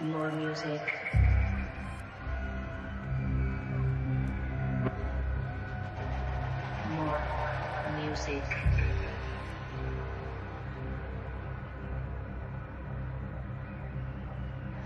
more 0.00 0.30
music. 0.32 0.82
More 6.90 7.22
music. 7.98 8.42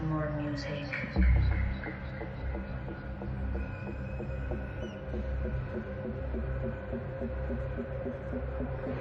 More 0.01 0.31
music. 0.41 0.87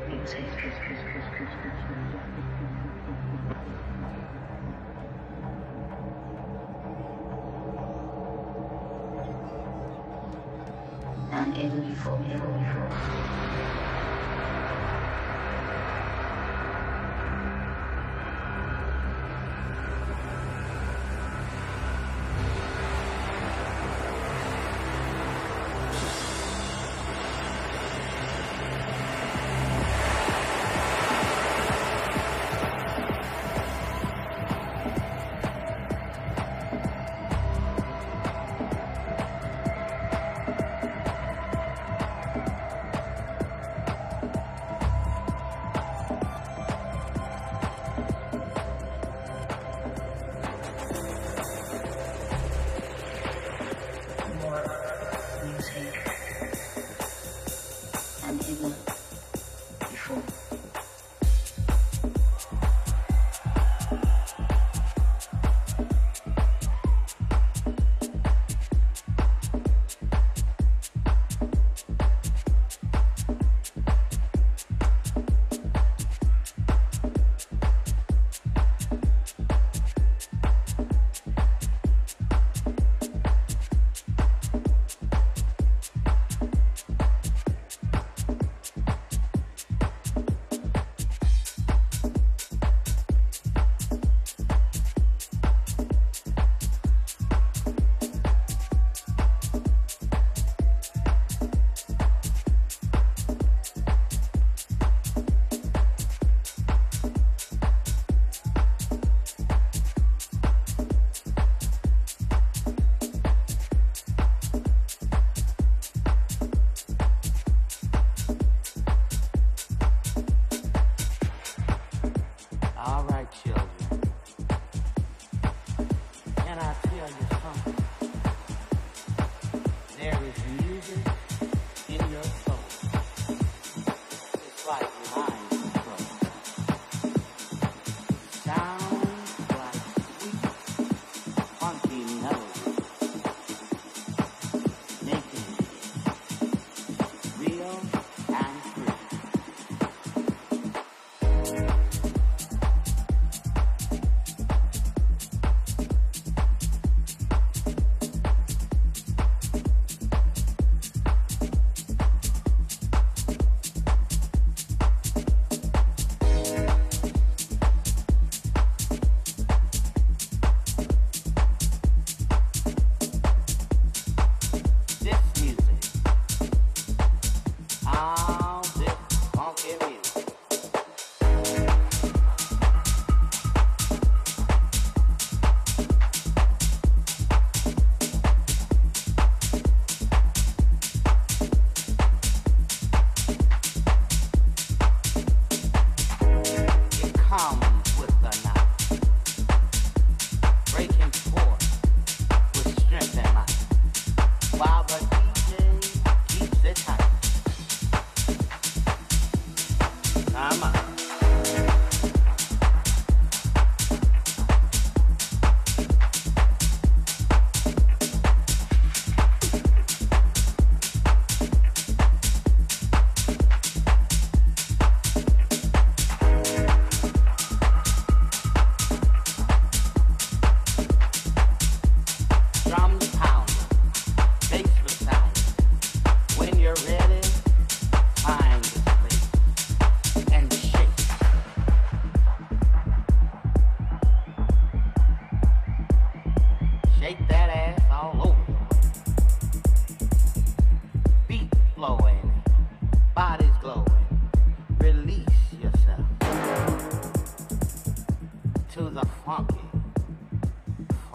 Music. 0.07 1.98
from, 11.99 12.23
from, 12.23 12.65
from. 12.65 13.68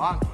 Anki. 0.04 0.33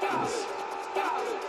Stop 0.00 0.28
it! 0.28 1.43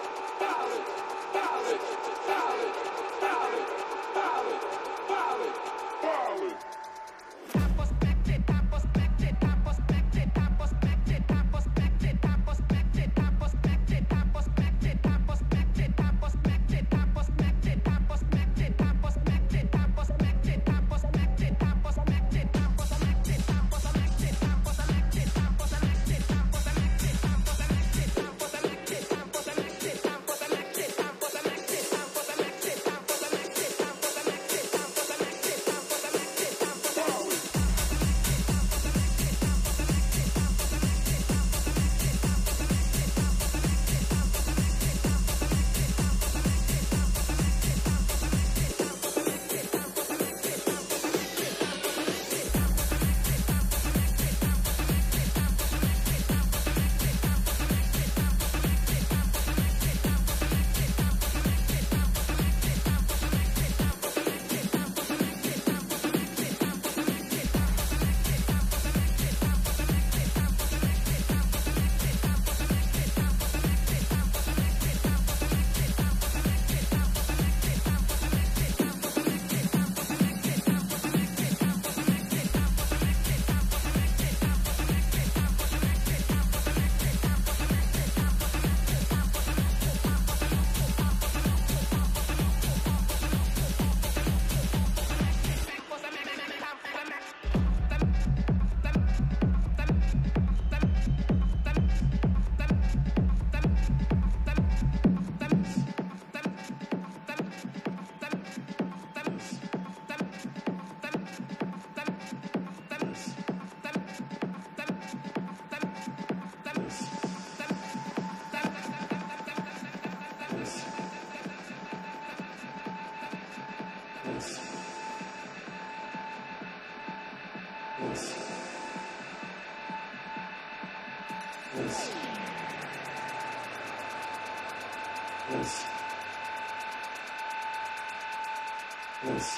Yes. 139.25 139.54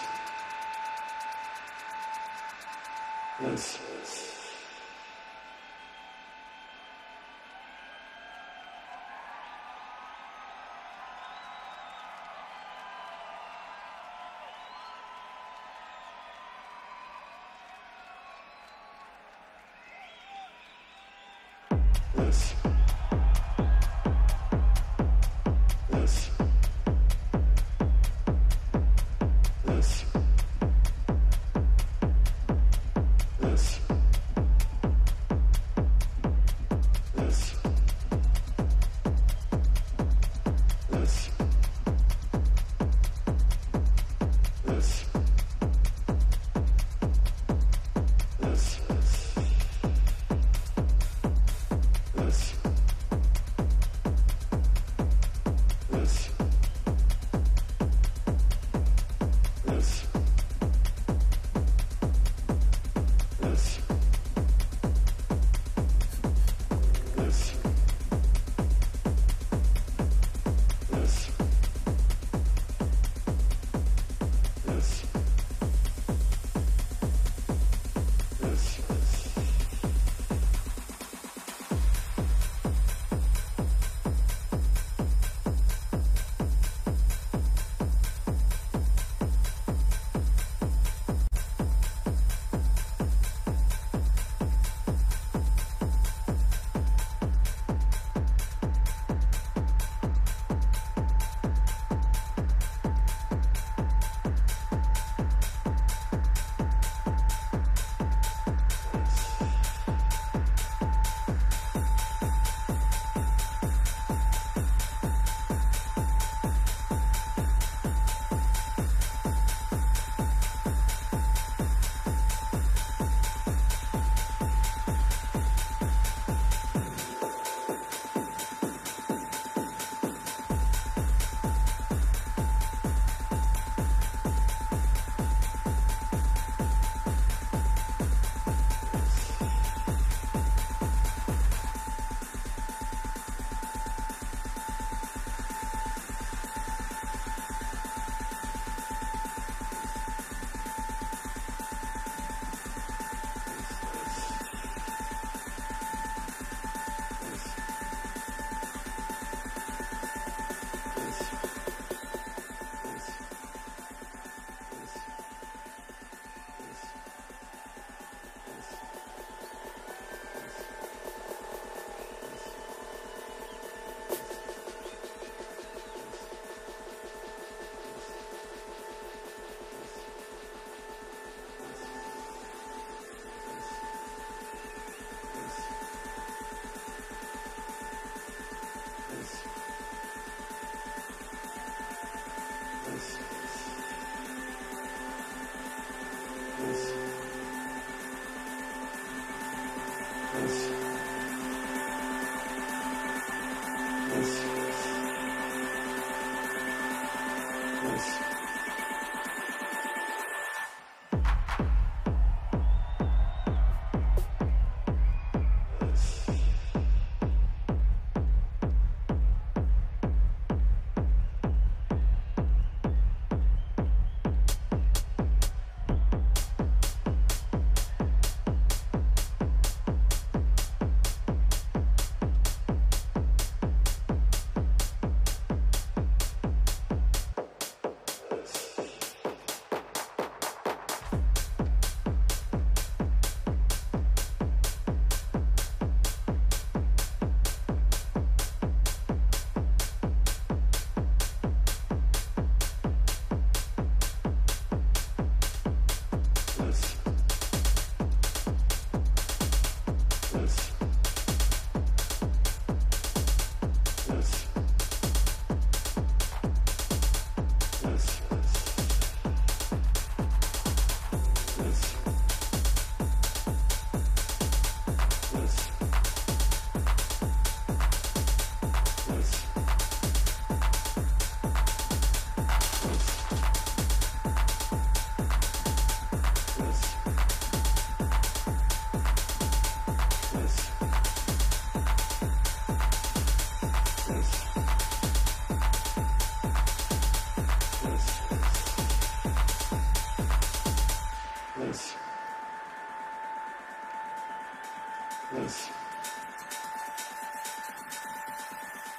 Yes. 305.34 305.70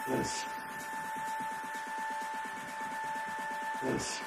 Yes. 0.09 0.44
Yes. 3.82 4.20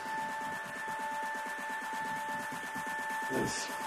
Yes. 3.32 3.81